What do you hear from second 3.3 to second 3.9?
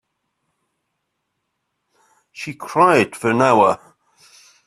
hour.